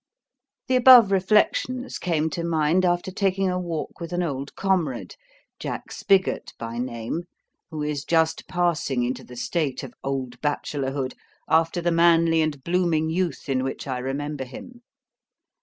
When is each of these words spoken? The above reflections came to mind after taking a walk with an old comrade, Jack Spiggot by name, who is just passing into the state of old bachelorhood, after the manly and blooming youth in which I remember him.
The 0.67 0.75
above 0.77 1.11
reflections 1.11 1.99
came 1.99 2.31
to 2.31 2.43
mind 2.43 2.85
after 2.85 3.11
taking 3.11 3.51
a 3.51 3.59
walk 3.59 3.99
with 3.99 4.11
an 4.11 4.23
old 4.23 4.55
comrade, 4.55 5.13
Jack 5.59 5.91
Spiggot 5.91 6.53
by 6.57 6.79
name, 6.79 7.25
who 7.69 7.83
is 7.83 8.03
just 8.03 8.47
passing 8.47 9.03
into 9.03 9.23
the 9.23 9.35
state 9.35 9.83
of 9.83 9.93
old 10.03 10.41
bachelorhood, 10.41 11.13
after 11.47 11.81
the 11.81 11.91
manly 11.91 12.41
and 12.41 12.63
blooming 12.63 13.11
youth 13.11 13.47
in 13.47 13.63
which 13.63 13.85
I 13.85 13.99
remember 13.99 14.43
him. 14.43 14.81